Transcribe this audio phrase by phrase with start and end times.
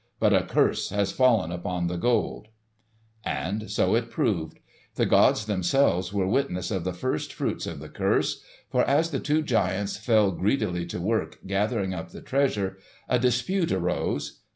[0.19, 2.47] But a curse has fallen upon the Gold."
[3.23, 4.57] And so it proved.
[4.95, 8.41] The gods themselves were witness of the first fruits of the curse.
[8.71, 13.71] For as the two giants fell greedily to work gathering up the treasure, a dispute
[13.71, 14.39] arose.